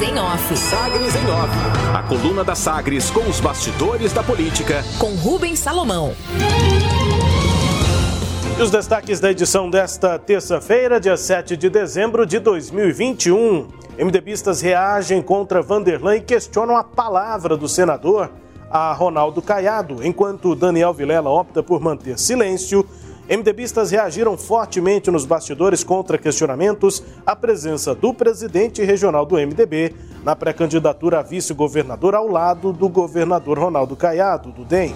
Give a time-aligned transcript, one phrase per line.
[0.00, 0.56] Sagres em Off.
[0.56, 1.54] Sagres em Off.
[1.94, 4.82] A coluna da Sagres com os bastidores da política.
[4.98, 6.14] Com Rubens Salomão.
[8.58, 13.68] E os destaques da edição desta terça-feira, dia 7 de dezembro de 2021.
[13.98, 18.30] MDBistas reagem contra Vanderlan e questionam a palavra do senador
[18.70, 22.86] a Ronaldo Caiado, enquanto Daniel Vilela opta por manter silêncio
[23.30, 30.34] MDBistas reagiram fortemente nos bastidores contra questionamentos à presença do presidente regional do MDB na
[30.34, 34.92] pré-candidatura a vice-governador ao lado do governador Ronaldo Caiado, do DEM,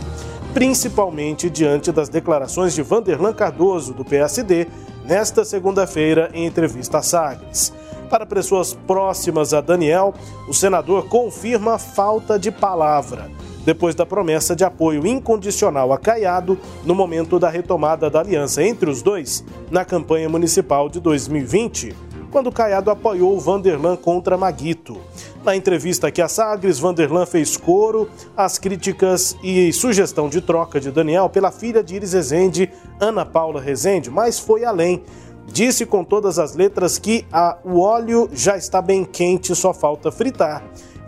[0.52, 4.66] principalmente diante das declarações de Vanderlan Cardoso, do PSD,
[5.04, 7.72] nesta segunda-feira em entrevista a Sagres.
[8.10, 10.12] Para pessoas próximas a Daniel,
[10.48, 13.30] o senador confirma a falta de palavra
[13.64, 18.90] depois da promessa de apoio incondicional a Caiado no momento da retomada da aliança entre
[18.90, 21.94] os dois na campanha municipal de 2020,
[22.30, 25.00] quando Caiado apoiou Vanderlan contra Maguito.
[25.44, 30.90] Na entrevista aqui a Sagres, Vanderlan fez coro às críticas e sugestão de troca de
[30.90, 35.02] Daniel pela filha de Iris Rezende, Ana Paula Rezende, mas foi além.
[35.46, 40.10] Disse com todas as letras que a, o óleo já está bem quente, só falta
[40.10, 40.64] fritar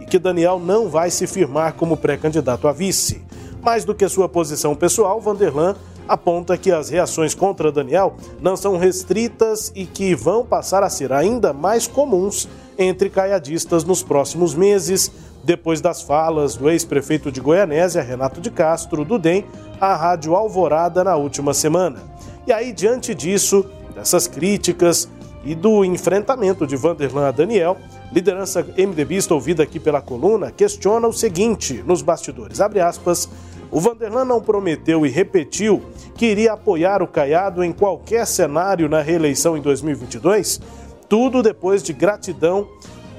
[0.09, 3.23] que Daniel não vai se firmar como pré-candidato a vice.
[3.63, 5.75] Mais do que sua posição pessoal, Vanderlan
[6.09, 11.13] aponta que as reações contra Daniel não são restritas e que vão passar a ser
[11.13, 15.11] ainda mais comuns entre caiadistas nos próximos meses,
[15.43, 19.45] depois das falas do ex-prefeito de Goianésia, Renato de Castro, do DEM,
[19.81, 22.03] à Rádio Alvorada na última semana.
[22.47, 25.09] E aí, diante disso, dessas críticas
[25.45, 27.77] e do enfrentamento de Vanderlan a Daniel,
[28.17, 33.29] Liderança MDBista ouvida aqui pela coluna questiona o seguinte nos bastidores, abre aspas,
[33.71, 35.83] o Vanderlan não prometeu e repetiu
[36.15, 40.63] que iria apoiar o Caiado em qualquer cenário na reeleição em 2022,
[41.11, 42.67] tudo depois de gratidão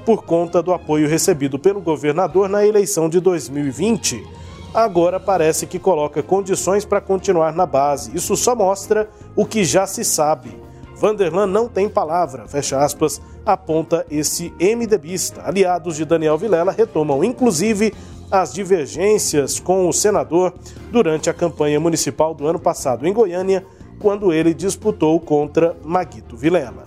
[0.04, 4.26] por conta do apoio recebido pelo governador na eleição de 2020.
[4.74, 8.10] Agora parece que coloca condições para continuar na base.
[8.16, 10.67] Isso só mostra o que já se sabe
[10.98, 15.42] Vanderlan não tem palavra, fecha aspas, aponta esse MDBista.
[15.46, 17.94] Aliados de Daniel Vilela retomam, inclusive,
[18.28, 20.52] as divergências com o senador
[20.90, 23.64] durante a campanha municipal do ano passado em Goiânia,
[24.00, 26.86] quando ele disputou contra Maguito Vilela.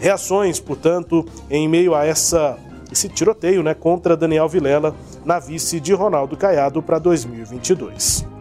[0.00, 2.58] Reações, portanto, em meio a essa,
[2.90, 8.37] esse tiroteio né, contra Daniel Vilela na vice de Ronaldo Caiado para 2022.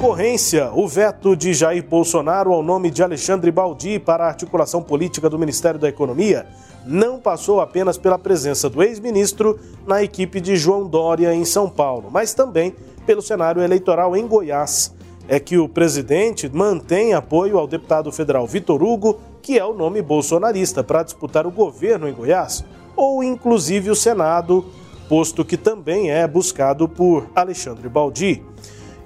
[0.00, 0.70] Concorrência.
[0.72, 5.38] O veto de Jair Bolsonaro ao nome de Alexandre Baldi para a articulação política do
[5.38, 6.46] Ministério da Economia
[6.86, 12.08] não passou apenas pela presença do ex-ministro na equipe de João Dória em São Paulo,
[12.10, 12.74] mas também
[13.04, 14.94] pelo cenário eleitoral em Goiás.
[15.28, 20.00] É que o presidente mantém apoio ao deputado federal Vitor Hugo, que é o nome
[20.00, 22.64] bolsonarista, para disputar o governo em Goiás,
[22.96, 24.64] ou inclusive o Senado,
[25.10, 28.42] posto que também é buscado por Alexandre Baldi.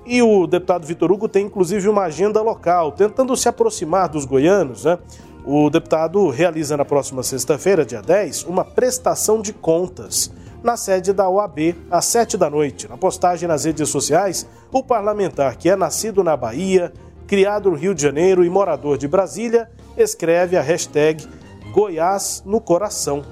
[0.07, 4.85] E o deputado Vitor Hugo tem inclusive uma agenda local, tentando se aproximar dos goianos.
[4.85, 4.99] Né?
[5.45, 10.31] O deputado realiza na próxima sexta-feira, dia 10, uma prestação de contas
[10.63, 12.89] na sede da OAB às 7 da noite.
[12.89, 16.93] Na postagem nas redes sociais, o parlamentar, que é nascido na Bahia,
[17.27, 21.27] criado no Rio de Janeiro e morador de Brasília, escreve a hashtag
[21.73, 23.23] Goiás no Coração.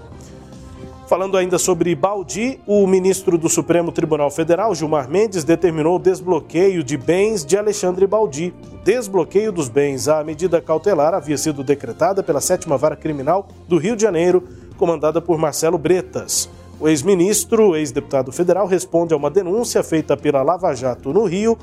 [1.13, 6.83] Falando ainda sobre Baldi, o ministro do Supremo Tribunal Federal, Gilmar Mendes, determinou o desbloqueio
[6.83, 8.55] de bens de Alexandre Baldi.
[8.73, 13.77] O desbloqueio dos bens à medida cautelar havia sido decretada pela sétima vara criminal do
[13.77, 14.43] Rio de Janeiro,
[14.79, 16.49] comandada por Marcelo Bretas.
[16.81, 21.59] O ex-ministro, ex-deputado federal, responde a uma denúncia feita pela Lava Jato no Rio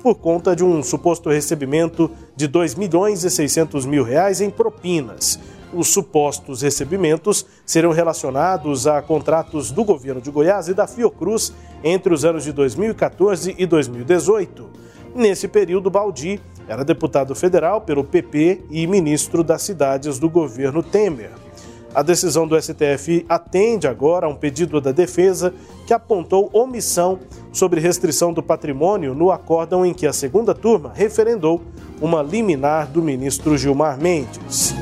[0.00, 5.40] por conta de um suposto recebimento de 2 milhões e 600 mil reais em propinas
[5.72, 11.52] os supostos recebimentos serão relacionados a contratos do governo de Goiás e da Fiocruz
[11.82, 14.68] entre os anos de 2014 e 2018.
[15.14, 21.30] Nesse período, Baldi era deputado federal pelo PP e ministro das cidades do governo Temer.
[21.94, 25.52] A decisão do STF atende agora a um pedido da defesa
[25.86, 27.18] que apontou omissão
[27.52, 31.60] sobre restrição do patrimônio no acórdão em que a segunda turma referendou
[32.00, 34.74] uma liminar do ministro Gilmar Mendes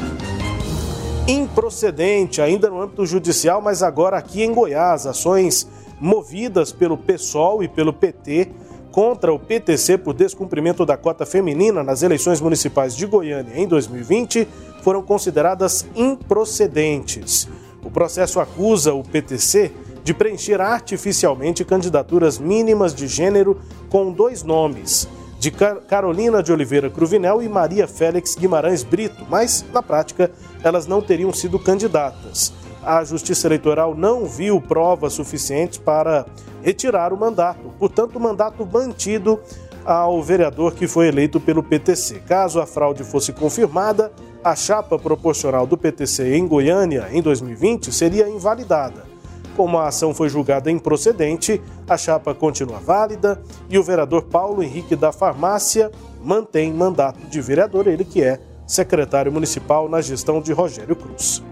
[1.31, 5.07] improcedente, ainda no âmbito judicial, mas agora aqui em Goiás.
[5.07, 5.67] Ações
[6.01, 8.51] movidas pelo PSOL e pelo PT
[8.91, 14.49] contra o PTC por descumprimento da cota feminina nas eleições municipais de Goiânia em 2020
[14.83, 17.49] foram consideradas improcedentes.
[17.85, 19.71] O processo acusa o PTC
[20.03, 25.09] de preencher artificialmente candidaturas mínimas de gênero com dois nomes
[25.41, 30.31] de Carolina de Oliveira Cruvinel e Maria Félix Guimarães Brito, mas, na prática,
[30.63, 32.53] elas não teriam sido candidatas.
[32.83, 36.27] a Justiça Eleitoral não viu provas suficientes para
[36.63, 37.73] retirar o mandato.
[37.79, 39.41] Portanto, o mandato mantido
[39.83, 42.21] ao vereador que foi eleito pelo PTC.
[42.27, 44.13] Caso a fraude fosse confirmada,
[44.45, 49.10] a chapa proporcional do PTC em Goiânia em 2020 seria invalidada.
[49.57, 54.97] Como a ação foi julgada improcedente, a chapa continua válida e o vereador Paulo Henrique
[54.97, 55.91] da Farmácia
[56.23, 61.43] mantém mandato de vereador, ele que é secretário municipal na gestão de Rogério Cruz.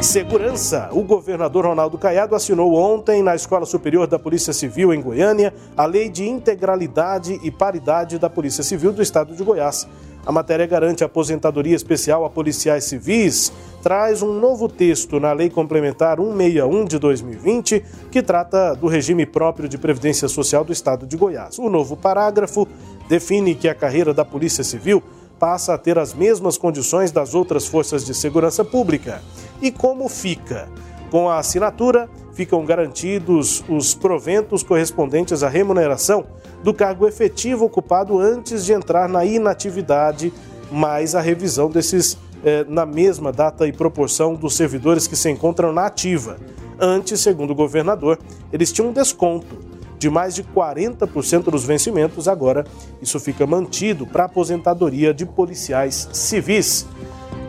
[0.00, 0.88] Segurança.
[0.92, 5.86] O governador Ronaldo Caiado assinou ontem na Escola Superior da Polícia Civil em Goiânia a
[5.86, 9.88] Lei de Integralidade e Paridade da Polícia Civil do Estado de Goiás.
[10.28, 13.50] A matéria garante aposentadoria especial a policiais civis,
[13.82, 19.66] traz um novo texto na Lei Complementar 161 de 2020, que trata do regime próprio
[19.66, 21.58] de previdência social do Estado de Goiás.
[21.58, 22.68] O novo parágrafo
[23.08, 25.02] define que a carreira da Polícia Civil
[25.38, 29.22] passa a ter as mesmas condições das outras forças de segurança pública.
[29.62, 30.68] E como fica?
[31.10, 32.06] Com a assinatura,
[32.38, 36.24] ficam garantidos os proventos correspondentes à remuneração
[36.62, 40.32] do cargo efetivo ocupado antes de entrar na inatividade,
[40.70, 45.72] mais a revisão desses eh, na mesma data e proporção dos servidores que se encontram
[45.72, 46.38] na ativa.
[46.78, 48.16] Antes, segundo o governador,
[48.52, 49.58] eles tinham um desconto
[49.98, 52.64] de mais de 40% dos vencimentos, agora
[53.02, 56.86] isso fica mantido para aposentadoria de policiais civis.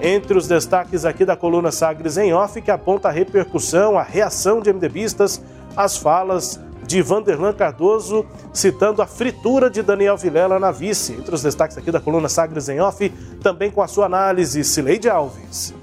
[0.02, 4.62] Entre os destaques aqui da coluna Sagres em Off, que aponta a repercussão, a reação
[4.62, 5.42] de MDBistas
[5.76, 11.14] às falas de Vanderlan Cardoso, citando a fritura de Daniel Vilela na vice.
[11.14, 13.10] Entre os destaques aqui da coluna Sagres em Off,
[13.44, 15.74] também com a sua análise, Cileide Alves.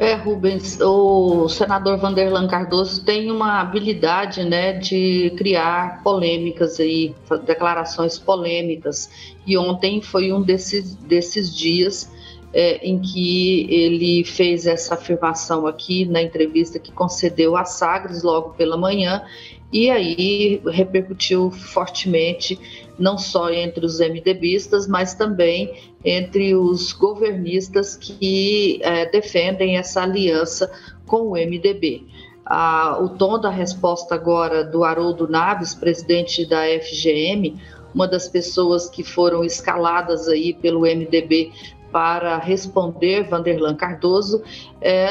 [0.00, 8.16] É, Rubens, o senador Vanderlan Cardoso tem uma habilidade, né, de criar polêmicas aí, declarações
[8.16, 9.10] polêmicas.
[9.44, 12.08] E ontem foi um desses, desses dias
[12.52, 18.50] é, em que ele fez essa afirmação aqui na entrevista que concedeu a Sagres logo
[18.50, 19.24] pela manhã,
[19.72, 22.58] e aí repercutiu fortemente
[22.98, 30.70] não só entre os MDBistas, mas também entre os governistas que é, defendem essa aliança
[31.06, 32.06] com o MDB.
[32.44, 37.60] Ah, o tom da resposta agora do Haroldo Naves, presidente da FGM,
[37.94, 41.52] uma das pessoas que foram escaladas aí pelo MDB
[41.92, 44.42] para responder Vanderlan Cardoso,
[44.80, 45.08] é,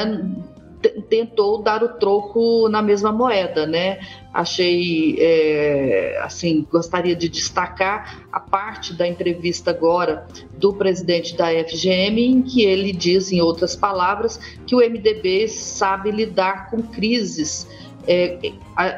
[1.08, 3.98] tentou dar o troco na mesma moeda, né?
[4.32, 10.26] Achei, é, assim, gostaria de destacar a parte da entrevista agora
[10.56, 16.10] do presidente da FGM, em que ele diz, em outras palavras, que o MDB sabe
[16.10, 17.66] lidar com crises
[18.08, 18.38] é,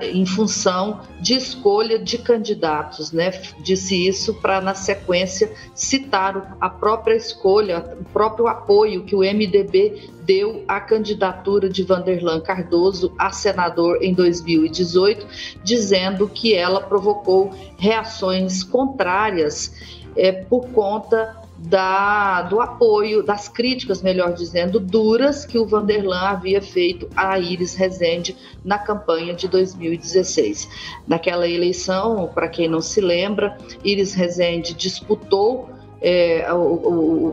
[0.04, 3.32] em função de escolha de candidatos, né?
[3.58, 10.10] Disse isso para, na sequência, citar a própria escolha, o próprio apoio que o MDB
[10.22, 15.26] deu à candidatura de Vanderlan Cardoso a senador em 2018,
[15.64, 19.74] dizendo que ela provocou reações contrárias
[20.16, 26.62] é, por conta da, do apoio, das críticas, melhor dizendo, duras que o Vanderlan havia
[26.62, 30.68] feito a Iris Rezende na campanha de 2016.
[31.06, 35.68] Naquela eleição, para quem não se lembra, Iris Rezende disputou
[36.00, 36.54] é, a,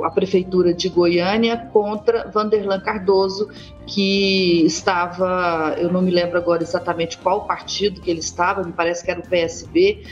[0.07, 3.49] a, prefeitura de Goiânia contra Vanderlan Cardoso,
[3.85, 9.05] que estava, eu não me lembro agora exatamente qual partido que ele estava, me parece
[9.05, 10.03] que era o PSB,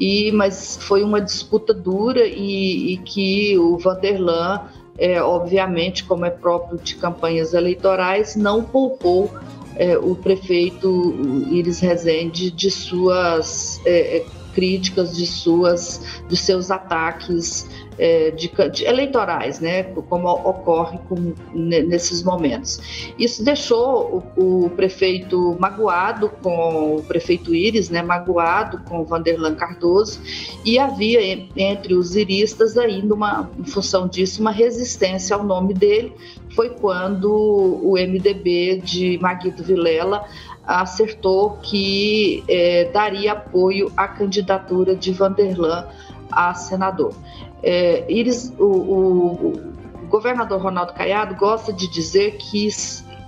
[0.00, 4.62] e mas foi uma disputa dura e, e que o Vanderlan,
[4.96, 9.30] é, obviamente, como é próprio de campanhas eleitorais, não poupou
[9.76, 11.14] é, o prefeito
[11.50, 17.68] Iris Rezende de suas é, é críticas, de suas, de seus ataques
[18.00, 23.12] é, de, de, eleitorais, né, como ocorre com, nesses momentos.
[23.18, 30.18] Isso deixou o, o, prefeito magoado com o prefeito Íris, né, magoado com Vanderlan Cardoso,
[30.64, 31.20] e havia
[31.54, 36.14] entre os iristas ainda uma, em função disso, uma resistência ao nome dele.
[36.54, 40.24] Foi quando o MDB de Maguito Vilela
[40.66, 45.86] acertou que é, daria apoio à candidatura de Vanderlan
[46.30, 47.14] a senador.
[47.62, 52.68] É, Iris, o, o, o governador Ronaldo Caiado gosta de dizer que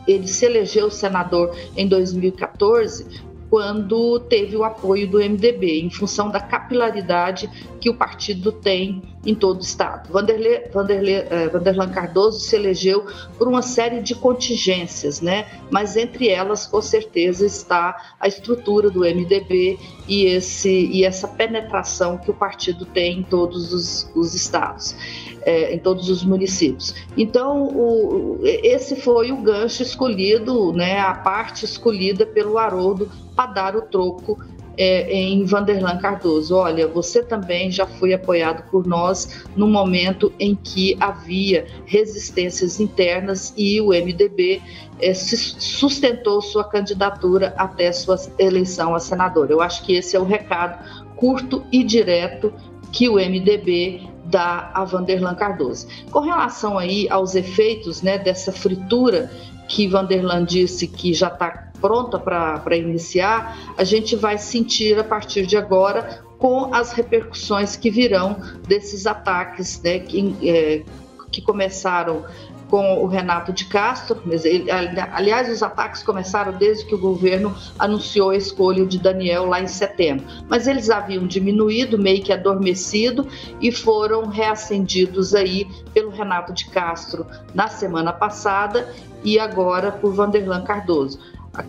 [0.07, 6.41] ele se elegeu senador em 2014 quando teve o apoio do MDB, em função da
[6.41, 10.11] capilaridade que o partido tem em todo o estado.
[10.11, 13.05] Vanderlei, Vanderlei, eh, Vanderlan Cardoso se elegeu
[13.37, 15.47] por uma série de contingências, né?
[15.71, 19.79] mas entre elas, com certeza, está a estrutura do MDB
[20.09, 24.97] e, esse, e essa penetração que o partido tem em todos os, os estados
[25.45, 26.95] é, em todos os municípios.
[27.17, 33.11] Então, o, esse foi o gancho escolhido, né, a parte escolhida pelo Haroldo
[33.43, 34.39] para dar o troco
[34.77, 36.55] é, em Vanderlan Cardoso.
[36.57, 43.53] Olha, você também já foi apoiado por nós no momento em que havia resistências internas
[43.57, 44.63] e o MDB
[45.01, 49.51] é, sustentou sua candidatura até sua eleição a senador.
[49.51, 50.79] Eu acho que esse é o recado
[51.17, 52.53] curto e direto
[52.93, 55.87] que o MDB dá a Vanderlan Cardoso.
[56.11, 59.31] Com relação aí aos efeitos né, dessa fritura
[59.69, 65.45] que Vanderlan disse que já está pronta para iniciar, a gente vai sentir a partir
[65.45, 68.37] de agora com as repercussões que virão
[68.67, 70.83] desses ataques né, que, é,
[71.31, 72.25] que começaram
[72.73, 74.23] com o Renato de Castro.
[74.27, 74.71] Ele,
[75.13, 79.67] aliás, os ataques começaram desde que o governo anunciou a escolha de Daniel lá em
[79.67, 80.25] setembro.
[80.49, 83.29] Mas eles haviam diminuído, meio que adormecido,
[83.61, 88.91] e foram reacendidos aí pelo Renato de Castro na semana passada
[89.23, 91.21] e agora por Vanderlan Cardoso.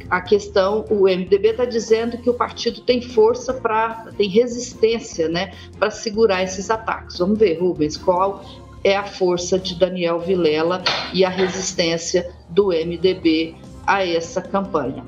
[0.10, 5.52] A, questão, o MDB está dizendo que o partido tem força para, tem resistência, né,
[5.78, 7.20] para segurar esses ataques.
[7.20, 8.46] Vamos ver, Rubens, qual
[8.84, 10.82] é a força de Daniel Vilela
[11.14, 15.04] e a resistência do MDB a essa campanha.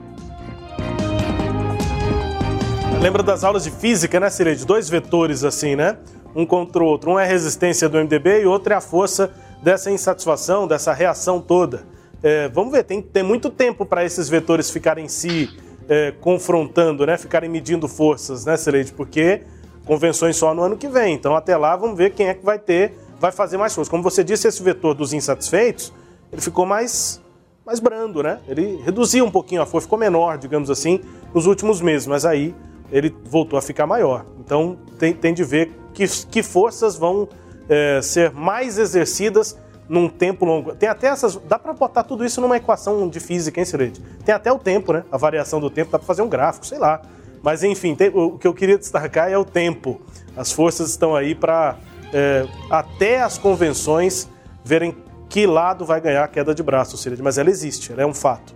[3.01, 4.65] Lembra das aulas de física, né, Cireide?
[4.65, 5.97] Dois vetores assim, né?
[6.35, 7.11] Um contra o outro.
[7.11, 11.39] Um é a resistência do MDB e outro é a força dessa insatisfação, dessa reação
[11.39, 11.83] toda.
[12.25, 15.47] É, vamos ver, tem, tem muito tempo para esses vetores ficarem se
[15.87, 17.19] é, confrontando, né?
[17.19, 18.91] Ficarem medindo forças, né, Cireide?
[18.93, 19.43] Porque
[19.85, 21.13] convenções só no ano que vem.
[21.13, 23.91] Então, até lá, vamos ver quem é que vai ter vai fazer mais força.
[23.91, 25.93] Como você disse, esse vetor dos insatisfeitos,
[26.33, 27.21] ele ficou mais,
[27.63, 28.39] mais brando, né?
[28.47, 31.01] Ele reduziu um pouquinho a força, ficou menor, digamos assim,
[31.31, 32.55] nos últimos meses, mas aí
[32.91, 34.25] ele voltou a ficar maior.
[34.39, 37.29] Então tem, tem de ver que, que forças vão
[37.69, 39.55] é, ser mais exercidas
[39.87, 40.75] num tempo longo.
[40.75, 41.35] Tem até essas.
[41.35, 44.01] Dá para botar tudo isso numa equação de física, hein, Cirete?
[44.23, 45.03] Tem até o tempo, né?
[45.11, 47.01] A variação do tempo, dá para fazer um gráfico, sei lá.
[47.43, 50.01] Mas enfim, tem, o que eu queria destacar é o tempo.
[50.35, 51.77] As forças estão aí para
[52.11, 54.27] é, até as convenções
[54.63, 54.95] verem
[55.29, 58.13] que lado vai ganhar a queda de braço, Cília, mas ela existe, ela é um
[58.13, 58.55] fato.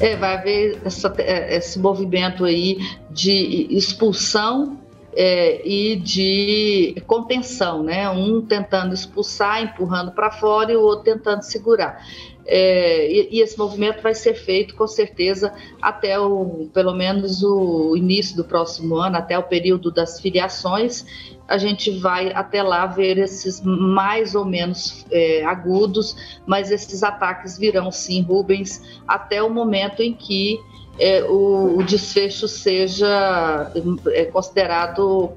[0.00, 2.78] É, vai haver essa, é, esse movimento aí
[3.10, 4.78] de expulsão
[5.16, 8.08] é, e de contenção, né?
[8.10, 12.02] Um tentando expulsar, empurrando para fora e o outro tentando segurar.
[12.46, 17.96] É, e, e, esse movimento vai ser feito com certeza até o, pelo menos o
[17.96, 21.06] início do próximo ano, até o período das filiações.
[21.48, 27.58] A gente vai até lá ver esses mais ou menos é, agudos, mas esses ataques
[27.58, 30.58] virão sim, Rubens, até o momento em que
[30.98, 33.72] é, o, o, desfecho seja
[34.08, 35.32] é, considerado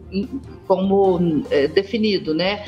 [0.67, 2.65] como é, definido, né?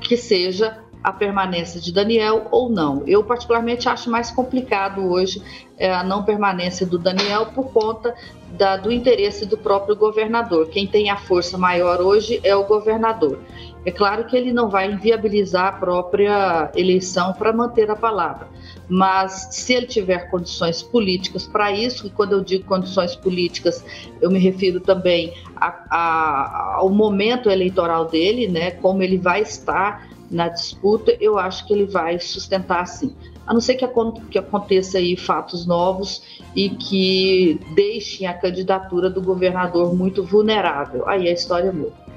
[0.00, 3.02] Que seja a permanência de Daniel ou não.
[3.06, 5.42] Eu, particularmente, acho mais complicado hoje
[5.76, 8.14] é, a não permanência do Daniel por conta
[8.52, 10.68] da, do interesse do próprio governador.
[10.68, 13.38] Quem tem a força maior hoje é o governador.
[13.84, 18.46] É claro que ele não vai inviabilizar a própria eleição para manter a palavra,
[18.88, 23.84] mas se ele tiver condições políticas para isso, e quando eu digo condições políticas,
[24.20, 30.08] eu me refiro também a, a, ao momento eleitoral dele, né, como ele vai estar
[30.30, 33.14] na disputa, eu acho que ele vai sustentar sim.
[33.44, 33.86] A não ser que,
[34.30, 36.22] que aconteça aí fatos novos
[36.54, 41.06] e que deixem a candidatura do governador muito vulnerável.
[41.08, 42.11] Aí a história muda.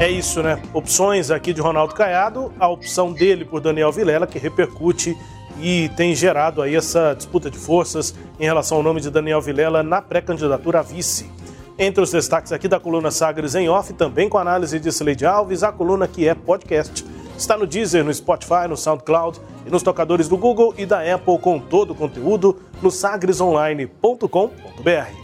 [0.00, 0.60] É isso, né?
[0.72, 5.16] Opções aqui de Ronaldo Caiado, a opção dele por Daniel Vilela, que repercute
[5.60, 9.84] e tem gerado aí essa disputa de forças em relação ao nome de Daniel Vilela
[9.84, 11.30] na pré-candidatura a vice.
[11.78, 15.62] Entre os destaques aqui da coluna Sagres em Off, também com análise de Sileide Alves,
[15.62, 17.04] a coluna que é podcast.
[17.36, 21.38] Está no Deezer, no Spotify, no SoundCloud e nos tocadores do Google e da Apple
[21.38, 25.23] com todo o conteúdo no sagresonline.com.br.